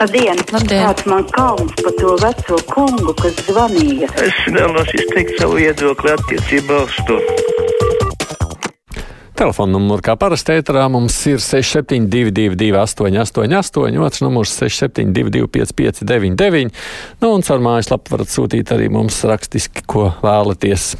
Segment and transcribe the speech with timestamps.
[0.00, 0.38] Labdien!
[0.48, 0.80] Labdien.
[0.80, 4.06] Kāds man kauns par to veco kungu, kas zvanīja?
[4.24, 7.18] Es vēlos izteikt savu viedokli attiecībā uz to.
[9.36, 16.72] Telefona numurs kā parasti ēterā mums ir 6722, 888, otrs numurs 672, 559,
[17.20, 20.94] nu un caur mājaslapu varat sūtīt arī mums rakstiski, ko vēlaties.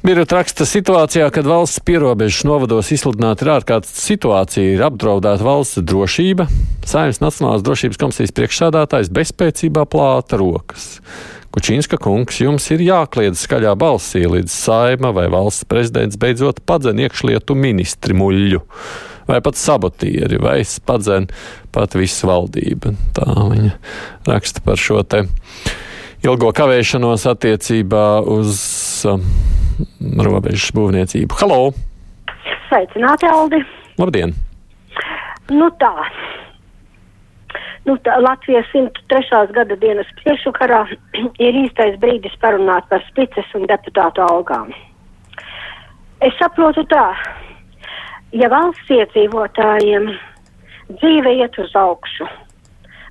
[0.00, 6.46] Birot raksta situācijā, kad valsts pierobežas novados izsludināta ir ārkārtas situācija, ir apdraudēta valsts drošība.
[6.88, 11.02] Saimnes Nacionālās drošības komisijas priekšsādātājs bezspēcībā plāta rokas.
[11.52, 17.58] Kučīnska kungs, jums ir jākliedz skaļā balsī, līdz saima vai valsts prezidents beidzot padzen iekšlietu
[17.58, 18.64] ministri muļļu,
[19.28, 21.28] vai pat sabotieri, vai padzen
[21.76, 22.96] pat visu valdību.
[23.20, 23.76] Tā viņa
[24.32, 25.26] raksta par šo te
[26.24, 28.06] ilgo kavēšanos attiecībā
[28.40, 28.62] uz
[29.10, 29.26] um,
[30.26, 31.38] robežas būvniecību.
[31.40, 31.60] Halo!
[32.68, 33.62] Sveicināti, Aldi!
[34.00, 34.34] Labdien!
[35.50, 35.94] Nu tā.
[37.88, 39.52] Nu, tā Latvijas 103.
[39.56, 40.84] gada dienas priekšvakarā
[41.46, 44.74] ir īstais brīdis parunāt par spices un deputātu algām.
[46.20, 47.06] Es saprotu tā,
[48.36, 50.10] ja valsts iedzīvotājiem
[50.90, 52.28] dzīve iet uz augšu,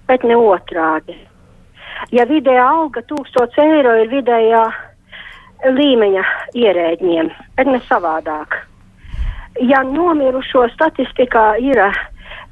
[0.08, 1.17] bet ne otrādi.
[2.15, 4.63] Ja vidējā alga 1000 eiro ir vidējā
[5.65, 6.23] līmeņa
[6.55, 8.55] ierēģiem, bet ne savādāk.
[9.65, 11.81] Ja nomirušo statistikā ir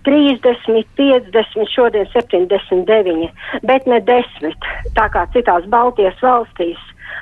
[0.07, 3.29] 30, 50, šodien 79,
[3.67, 6.79] bet ne 10, tā kā citās Baltijas valstīs,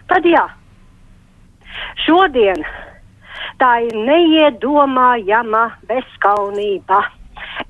[0.10, 0.46] tad jā.
[2.06, 2.62] Šodien
[3.60, 7.02] tā ir neiedomājama bezskaunība.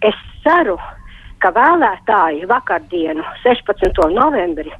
[0.05, 0.77] Es ceru,
[1.41, 4.03] ka vēlētāji vakardienu, 16.
[4.13, 4.71] novembri,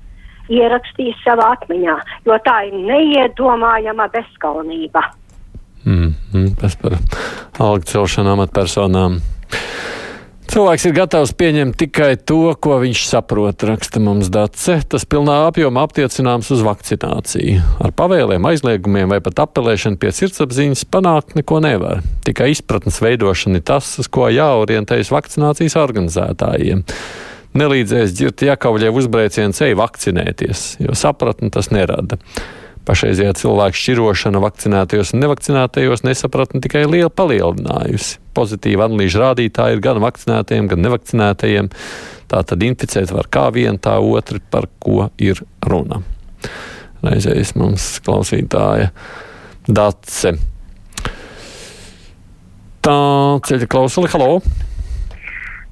[0.52, 1.96] ierakstīs savā atmiņā,
[2.28, 5.04] jo tā ir neiedomājama bezskaunība.
[5.86, 6.98] Mm, mm, tas par
[7.62, 9.20] algu celšanu amatpersonām.
[10.46, 14.78] Cilvēks ir gatavs pieņemt tikai to, ko viņš saprot, raksta mums Dace.
[14.88, 17.64] Tas pilnā apjomā aptiecināms uz vakcināciju.
[17.82, 22.06] Ar pavēliem, aizliegumiem vai pat apelēšanu pie sirdsapziņas panākt neko nevar.
[22.24, 26.86] Tikai izpratnes veidošana ir tas, uz ko jāorientējas vakcinācijas organizētājiem.
[27.56, 32.20] Nelīdzēs dzird Jakavļiev uzbrēciens ej vakcinēties, jo sapratni tas nerada.
[32.86, 38.20] Pašreizējā cilvēku šķirošana vakcinētajos un nevakcinētajos nesapratni tikai liela palielinājusi.
[38.38, 41.72] Pozitīva analīžu rādītāji ir gan vakcinētajiem, gan nevakcinētajiem.
[42.30, 46.04] Tā tad inficēt var kā vienu, tā otru, par ko ir runa.
[47.06, 48.92] Reizēs mums klausītāja
[49.66, 50.36] Dace.
[52.86, 53.00] Tā
[53.48, 54.65] ceļa klausuli, halo!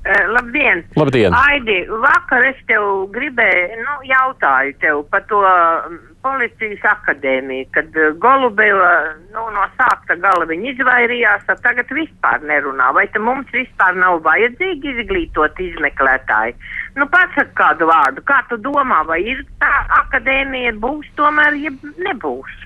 [0.03, 0.83] Uh, labdien!
[0.99, 1.31] Labdien!
[1.31, 8.09] Aidi, vakar es tev gribēju, nu, jautāju tev par to mm, policijas akadēmiju, kad uh,
[8.25, 8.89] Golubeva,
[9.31, 12.89] nu, no sākta gala viņi izvairījās, tad tagad vispār nerunā.
[12.99, 16.57] Vai te mums vispār nav vajadzīgi izglītot izmeklētāji?
[16.99, 19.71] Nu, pasaka kādu vārdu, kā tu domā, vai ir tā
[20.03, 21.71] akadēmija būs tomēr, ja
[22.09, 22.59] nebūs?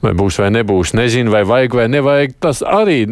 [0.00, 2.32] Vai būs vai nebūs, nezinu, vai vajag vai nevajag.
[2.40, 3.02] Tas arī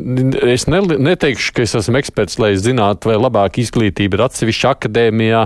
[0.49, 5.43] es ne, neteikšu, ka es esmu eksperts, lai zinātu, vai labāka izglītība ir atsevišķa akadēmijā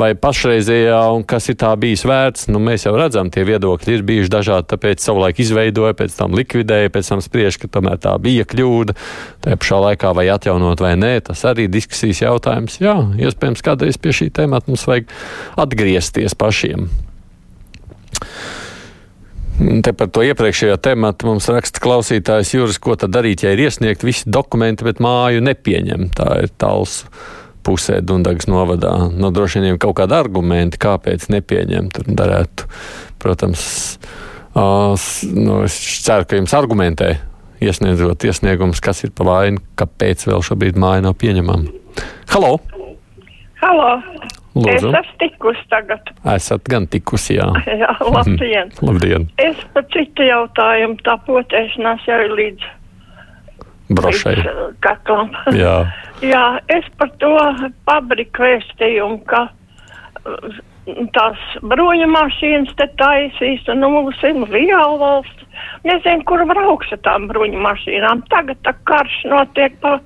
[0.00, 2.48] vai pašreizējā, un kas ir tā bijis vērts.
[2.48, 6.94] Nu, mēs jau redzam, tie viedokļi ir bijuši dažādi, tāpēc savulaik izveidoja, pēc tam likvidēja,
[6.94, 8.96] pēc tam spriež, ka tomēr tā bija kļūda.
[9.44, 12.80] Tajā pašā laikā vai atjaunot vai nē, tas arī ir diskusijas jautājums.
[12.80, 15.12] Jā, iespējams, kādreiz pie šī tēmata mums vajag
[15.60, 16.88] atgriezties pašiem.
[19.60, 24.04] Te par to iepriekšējo tematu mums raksta klausītājs Juris, ko tad darīt, ja ir iesniegt
[24.06, 26.06] visi dokumenti, bet māju nepieņem.
[26.16, 27.02] Tā ir tāls
[27.66, 28.94] pusē Dundagas novadā.
[29.10, 31.92] No nu, droši vien kaut kādi argumenti, kāpēc nepieņemt.
[31.92, 32.70] Tur darētu,
[33.20, 33.62] protams,
[34.56, 34.96] uh,
[35.36, 35.76] nu, es
[36.06, 37.12] ceru, ka jums argumentē
[37.60, 41.76] iesniedzot iesniegumus, kas ir pa vainu, kāpēc vēl šobrīd māja nav pieņemama.
[42.32, 42.56] Halo!
[43.60, 43.92] Halo!
[44.50, 44.90] Lūdzu.
[44.90, 46.10] Es esmu tikusi tagad.
[46.34, 47.46] Esat gan tikusi, jā.
[47.82, 48.72] Jā, labdien.
[48.82, 49.28] labdien.
[49.38, 52.66] Es par citu jautājumu, tā potēšanās jau ir līdz.
[53.94, 54.34] Brošai.
[54.40, 55.30] Līdz kaklam.
[55.62, 55.76] Jā.
[56.22, 57.30] jā, es par to
[57.86, 59.46] pabriku vēstījumu, ka
[61.16, 61.40] tās
[61.72, 65.46] bruņa mašīnas te taisīs, un nu, mums ir liela valsts.
[65.84, 68.22] Nezinu, kur brauks ar tām bruņu mašīnām.
[68.32, 69.98] Tagad tā karš notiek pa,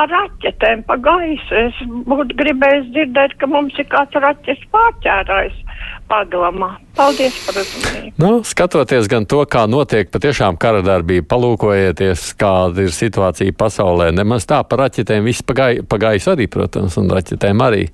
[0.00, 1.58] ar raķetēm pa gaisu.
[1.66, 5.61] Es būtu gribējis dzirdēt, ka mums ir kāds raķetes pārķērājs
[6.10, 6.74] padomā.
[6.96, 8.12] Paldies par uzmanību.
[8.20, 14.10] Nu, skatoties gan to, kā notiek patiešām kara darbība, palūkojieties, kāda ir situācija pasaulē.
[14.16, 17.88] Nemaz tā par raķetēm viss pagai, pagājis arī, protams, un raķetēm arī.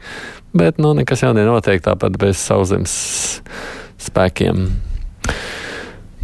[0.56, 2.98] Bet, nu, nekas jau nenotiek tāpat bez sauszemes
[4.08, 4.87] spēkiem.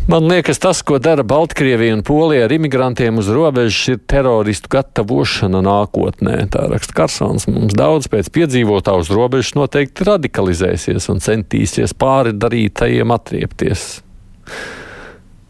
[0.04, 5.62] Man liekas, tas, ko dara Baltkrievija un Polija ar imigrantiem uz robežas, ir teroristu gatavošana
[5.64, 6.34] nākotnē.
[6.52, 7.46] Tā raksta Karsons.
[7.48, 13.86] Mums daudz pēc piedzīvotā uz robežas noteikti radikalizēsies un centīsies pāri darītajiem atriepties.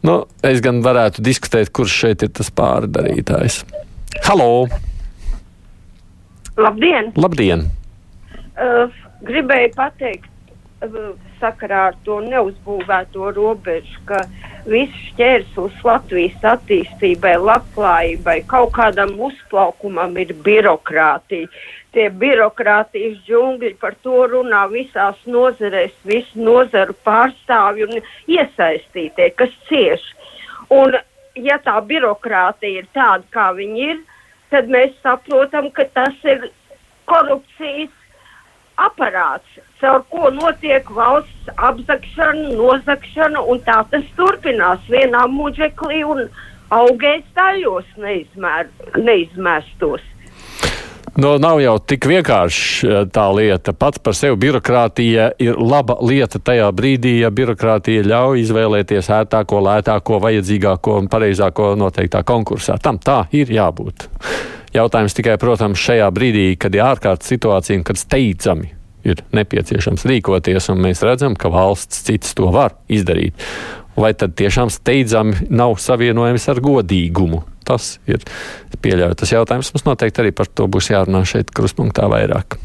[0.06, 3.64] Nu, es gan varētu diskutēt, kurš šeit ir tas pāri darītājs.
[4.28, 4.68] Halo!
[6.54, 7.10] Labdien!
[7.18, 7.66] Labdien!
[8.54, 8.86] Uh,
[9.26, 10.30] gribēju pateikt,
[10.86, 14.22] uh, sakarā ar to neuzbūvēto robežu, ka
[14.68, 21.50] viss šķērslis Latvijas attīstībai, labklājībai, kaut kādam uzplaukumam ir birokrātija.
[21.94, 28.00] Tie birokrātijas džungļi par to runā visās nozarēs, visu nozaru pārstāvju un
[28.38, 30.08] iesaistītie, kas cieš.
[30.74, 30.96] Un,
[31.38, 34.00] ja tā birokrātija ir tāda, kā viņi ir,
[34.50, 36.48] tad mēs saprotam, ka tas ir
[37.10, 37.92] korupcijas
[38.80, 46.26] aparāts, caur ko notiek valsts apzakšana, nozakšana, un tā tas turpinās vienā muģeklī un
[46.74, 50.10] augēs taļos neizmēr, neizmēstos.
[51.14, 53.70] Nu, nav jau tik vienkārši eh, tā lieta.
[53.78, 60.18] Pats par sevi birokrātija ir laba lieta tajā brīdī, ja birokrātija ļauj izvēlēties ērtāko, lētāko,
[60.24, 62.80] vajadzīgāko un pareizāko noteiktā konkursā.
[62.82, 64.08] Tam tā ir jābūt.
[64.74, 68.72] Jautājums tikai, protams, šajā brīdī, kad ir ārkārtas situācija un kad steidzami
[69.06, 73.38] ir nepieciešams rīkoties, un mēs redzam, ka valsts cits to var izdarīt.
[73.94, 77.44] Vai tad tiešām steidzami nav savienojams ar godīgumu?
[77.64, 78.24] Tas ir
[78.82, 79.20] pieļauts.
[79.22, 82.58] Tas jautājums mums noteikti arī par to būs jārunā šeit kruspunktā vairāk.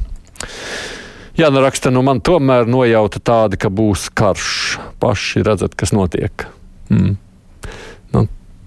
[1.38, 4.79] Jā, nu raksta, nu man tomēr nojauta tāda, ka būs karš.
[5.00, 6.50] Paši redzat, kas notiek.
[6.89, 7.29] Mm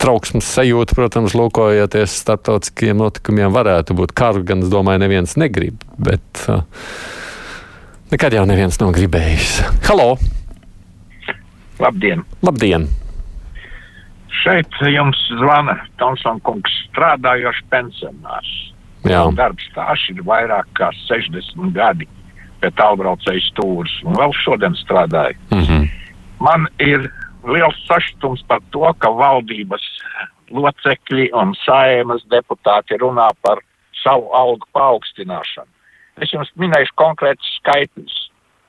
[0.03, 6.45] trauksmes sajūta, protams, lūkojoties starptautiskiem notikumiem, varētu būt karu, gan es domāju, neviens negrib, bet
[6.51, 6.65] uh,
[8.11, 9.61] nekad jau neviens nav gribējis.
[9.89, 10.17] Halo!
[11.83, 12.27] Labdien!
[12.43, 12.89] Labdien!
[14.43, 18.53] Šeit jums zvana Tomsons kungs, strādājošs pensionārs.
[19.07, 19.23] Jā.
[19.39, 22.09] Darbs stāsts ir vairāk kā 60 gadi
[22.63, 25.39] pie tālbraucēju stūres, un vēl šodien strādāju.
[25.51, 25.89] Mm -hmm.
[26.43, 27.11] Man ir
[27.45, 29.83] liels sašutums par to, ka valdības
[30.53, 33.59] locekļi un saimas deputāti runā par
[34.03, 35.71] savu algu paaugstināšanu.
[36.23, 38.17] Es jums minēšu konkrētus skaitļus.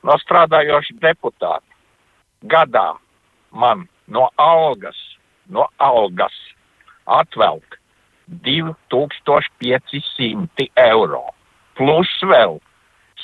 [0.03, 1.71] No strādājoša deputāta
[2.51, 2.89] gadā
[3.51, 4.97] man no algas,
[5.47, 6.33] no algas
[7.07, 7.79] atvelk
[8.43, 11.25] 2500 eiro,
[11.77, 12.59] plus vēl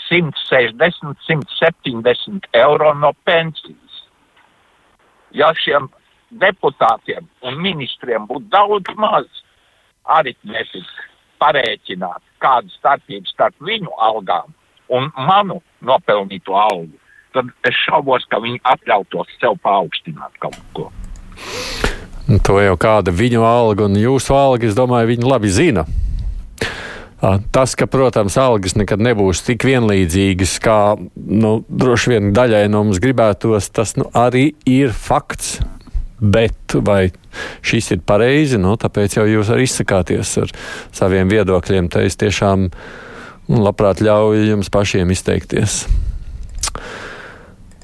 [0.07, 3.88] 160, 170 eiro no pensijas
[5.31, 5.89] ja šiem
[6.41, 9.27] deputātiem un ministriem būtu daudz maz
[10.09, 11.07] aritmētiski
[11.39, 14.53] parēķināt, kāda starpība starp viņu algām
[14.93, 16.97] un manu nopelnīto algu,
[17.33, 20.89] tad es šaubos, ka viņi atļautos sev paaugstināt kaut ko.
[22.45, 25.85] To jau kāda viņu alga un jūsu alga, es domāju, viņi labi zina.
[27.19, 30.79] Tas, ka, protams, algas nekad nebūs tik vienlīdzīgas, kā
[31.15, 35.57] nu, droši vien daļai no mums gribētos, tas nu, arī ir fakts.
[36.19, 37.13] Bet vai
[37.63, 38.59] šis ir pareizi?
[38.59, 40.51] Nu, tāpēc jau jūs arī izsakāties ar
[40.95, 41.87] saviem viedokļiem.
[41.91, 42.67] Te es tiešām
[43.55, 45.85] labprāt ļauju jums pašiem izteikties.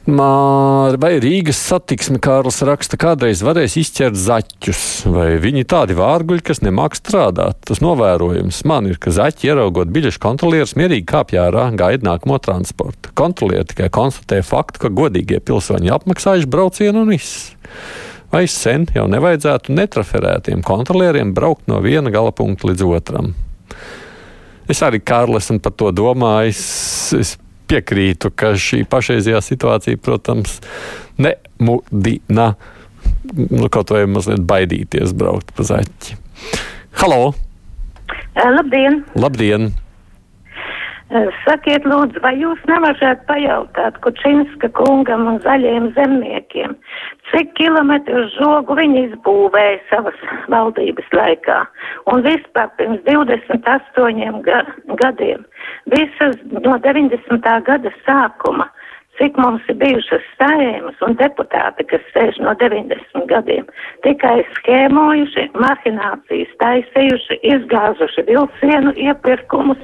[0.05, 6.93] Vai Rīgas satiksme Kārls raksta, kādreiz varēs izķert zaķus, vai viņi tādi vārguļi, kas nemāk
[6.93, 7.57] strādāt.
[7.65, 13.09] Tas novērojums man ir, ka zaķi ieraugot biļešu kontrolierus mierīgi kāpj ārā, gaida nākamo transportu.
[13.17, 17.55] Kontrolieri tikai konstatē faktu, ka godīgie pilsoņi apmaksājuši braucienu un viss.
[18.29, 23.33] Vai sen jau nevajadzētu netraferētiem kontrolieriem braukt no viena gala punkta līdz otram?
[24.69, 26.61] Es arī, Kārlis, esmu par to domājis.
[27.17, 27.33] Es
[27.69, 30.59] piekrītu, ka šī pašreizējā situācija, protams,
[31.17, 32.53] nemudina
[33.33, 36.19] nu, kaut vai mazliet baidīties braukt pa zaķi.
[37.01, 37.33] Halo!
[38.35, 39.01] Labdien!
[39.17, 39.73] Labdien!
[41.45, 46.73] Sakiet, lūdzu, vai jūs nevarat pajautāt Kučinska kungam un zaļiem zemniekiem,
[47.35, 50.19] cik kilometru žogu viņi izbūvēja savas
[50.51, 51.57] valdības laikā?
[52.13, 54.61] Un vispār pirms 28 ga
[55.01, 55.43] gadiem,
[55.91, 57.49] visas no 90.
[57.67, 58.69] gada sākuma,
[59.19, 63.67] cik mums ir bijušas saimas un deputāti, kas sēž no 90 gadiem,
[64.07, 69.83] tikai schēmojuši, mahinācijas taisījuši, izgāzuši vilcienu iepirkumus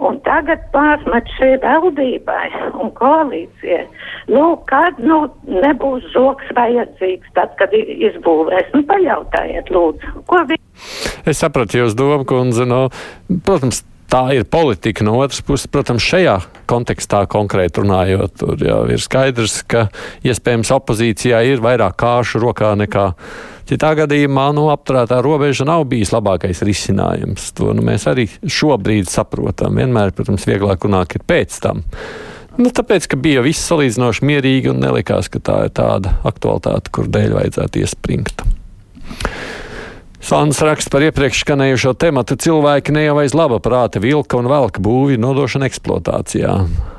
[0.00, 2.46] Un tagad pārmet šī valdībai
[2.80, 3.82] un koalīcijai.
[4.32, 10.62] Nu, kad nu, nebūs žoks vajadzīgs, tad, kad izbūvēs, nu, pajautājiet, lūdzu, ko viņi.
[11.28, 12.86] Es sapratu jūs domu, kundze, no,
[13.44, 15.04] protams, tā ir politika.
[15.06, 16.36] No otras puses, protams, šajā
[16.70, 19.86] kontekstā konkrēti runājot, tur jau ir skaidrs, ka
[20.26, 23.06] iespējams opozīcijā ir vairāk kāšu rokā nekā
[23.70, 24.50] citā gadījumā.
[24.56, 27.52] Nu, apturētā robeža nav bijis labākais risinājums.
[27.58, 29.78] To nu, mēs arī šobrīd saprotam.
[29.80, 31.84] Vienmēr, protams, vieglāk runāt pēc tam.
[32.58, 37.08] Nu, tāpēc, ka bija viss salīdzinoši mierīgi un nelikās, ka tā ir tāda aktualitāte, kur
[37.08, 38.44] dēļ vajadzētu iespringt.
[40.20, 42.36] Sāns raksta par iepriekš skanējušo tematu.
[42.36, 46.56] Cilvēki ne jau aiz laba prāta vilka un velka būvi nodošana eksploatācijā.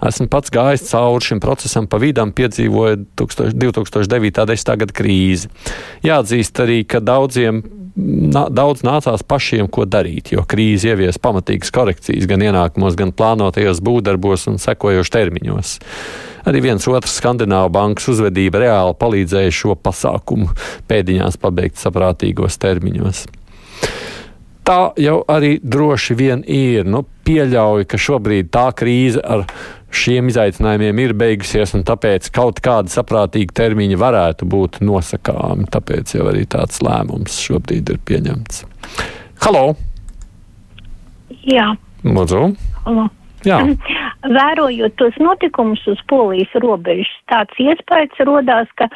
[0.09, 4.73] Esmu pats gājis cauri šim procesam pa vidam, piedzīvojot 2009.
[4.81, 5.51] gada krīzi.
[6.07, 7.61] Jāatzīst arī, ka daudziem
[7.95, 13.83] nā, daudz nācās pašiem ko darīt, jo krīze ievies pamatīgas korekcijas gan ienākumos, gan plānotajos
[13.85, 15.77] būvdarbos un sekojošos termiņos.
[16.47, 20.49] Arī viens otrs skandināvu bankas uzvedība reāli palīdzēja šo pasākumu
[20.89, 23.27] pēdiņās pabeigt saprātīgos termiņos.
[24.65, 26.85] Tā jau arī droši vien ir.
[26.85, 29.45] Nu, pieļauju, ka šobrīd tā krīze ar
[29.91, 35.67] šiem izaicinājumiem ir beigusies, un tāpēc kaut kāda saprātīga termiņa varētu būt nosakāmi.
[35.71, 38.63] Tāpēc jau arī tāds lēmums šobrīd ir pieņemts.
[39.45, 39.65] Halo!
[41.41, 41.71] Jā.
[42.05, 42.45] Lūdzu!
[42.85, 43.09] Halo.
[43.45, 43.63] Jā.
[44.21, 48.87] Vērojot tos notikumus uz polijas robežas, tāds iespējas rodās, ka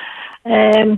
[0.46, 0.98] um,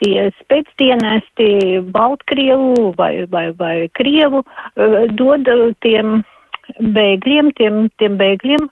[0.00, 5.50] tie spēcdienesti Baltkrievu vai, vai, vai Krievu uh, dod
[5.84, 6.22] tiem
[6.80, 8.68] bēgļiem, tiem, tiem bēgļiem,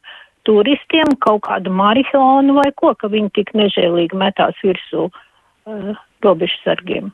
[0.49, 5.90] turistiem kaut kādu marihuānu vai ko, ka viņi tik nežēlīgi metās virsū uh,
[6.25, 7.12] robežsargiem.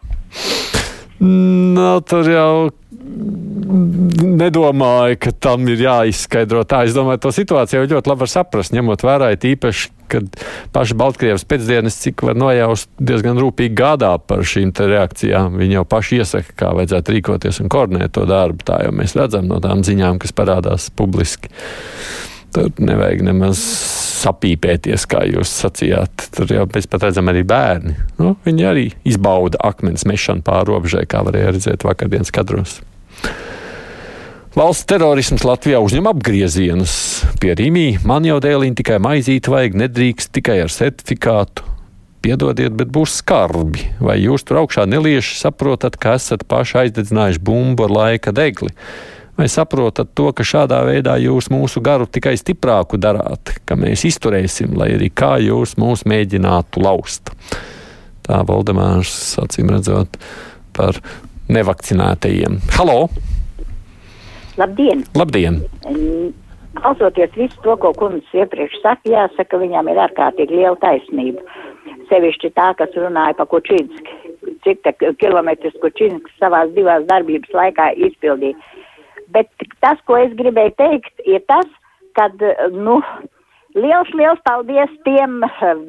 [1.21, 2.53] Nu, tur jau
[3.71, 6.83] nedomāju, ka tam ir jāizskaidro tā.
[6.89, 10.41] Es domāju, to situāciju jau ļoti labi var saprast, ņemot vērā īpaši, kad
[10.75, 15.61] paši Baltkrievijas pēcdienas, cik var nojaust, diezgan rūpīgi gādā par šīm reakcijām.
[15.61, 18.65] Viņi jau paši iesaka, kā vajadzētu rīkoties un koordinēt to darbu.
[18.67, 21.53] Tā jau mēs redzam no tām ziņām, kas parādās publiski.
[22.51, 23.61] Tur nevajag nemaz
[24.21, 26.29] sapīpēties, kā jūs sacījāt.
[26.37, 27.97] Tur jau mēs pat redzam arī bērni.
[28.21, 32.81] Nu, viņi arī izbauda akmens mešanu pāri robežai, kā varēja redzēt vakardienas kadros.
[34.51, 36.93] Valsts terorisms Latvijā uzņem apgriezienus.
[37.39, 41.63] Pie Rīmī man jau dēliņ tikai maizīt vajag, nedrīkst tikai ar certifikātu.
[42.21, 43.87] Piedodiet, bet būs skarbi.
[44.03, 48.75] Vai jūs tur augšā nelieši saprotat, ka esat paši aizdedzinājuši bumbu ar laika degli?
[49.41, 54.75] Vai saprotat to, ka šādā veidā jūs mūsu garu tikai stiprāku darāt, ka mēs izturēsim,
[54.77, 57.31] lai arī kā jūs mūs mēģinātu laust?
[58.27, 60.19] Tā Valdemārs acīm redzot
[60.77, 60.99] par
[61.49, 62.59] nevakcinētajiem.
[62.77, 63.07] Halo!
[64.61, 65.07] Labdien!
[65.17, 65.63] Labdien!
[66.77, 71.41] Klausoties visu to, ko kundze iepriekš saka, jāsaka, viņam ir ārkārtīgi liela taisnība.
[72.13, 74.37] Sevišķi tā, kas runāja par Kučinski,
[74.69, 74.85] cik
[75.17, 78.61] kilometrus Kučinskis savās divās darbības laikā izpildīja.
[79.35, 79.51] Bet
[79.83, 81.69] tas, ko es gribēju teikt, ir tas,
[82.19, 82.35] kad,
[82.75, 82.99] nu,
[83.79, 85.41] liels, liels paldies tiem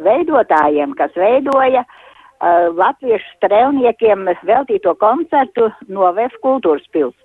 [0.05, 7.17] veidotājiem, kas veidoja uh, latviešu strēlniekiem veltīto koncertu no Vēs kultūras pils.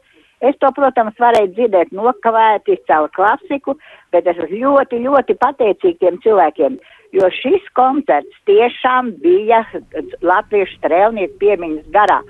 [0.45, 3.77] Es to, protams, varēju dzirdēt nokavēti caur klasiku,
[4.13, 6.77] bet es esmu ļoti, ļoti pateicīgi tiem cilvēkiem,
[7.15, 9.63] jo šis koncerts tiešām bija
[10.23, 12.21] latviešu strēlnieku piemiņas garā.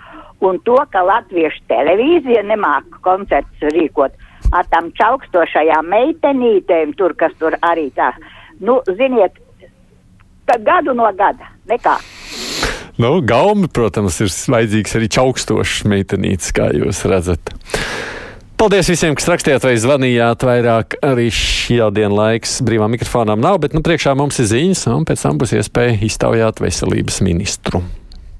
[0.45, 4.16] Un to, ka latviešu televīzija nemāk koncerts rīkot
[4.54, 8.12] ar tām čaukstošajām meitenītēm, tur, kas tur arī tā,
[8.61, 9.40] nu, ziniet,
[10.47, 11.97] gadu no gada, nekā.
[12.97, 17.52] Nu, gaumi, protams, ir vajadzīgs arī čaukstošs meitenītes, kā jūs redzat.
[18.56, 20.44] Paldies visiem, kas rakstījāt vai zvanījāt.
[20.48, 25.04] Vairāk arī šī diena laiks brīvā mikrofonām nav, bet nu, priekšā mums ir ziņas, un
[25.04, 27.82] pēc tam būs iespēja iztaujāt veselības ministru.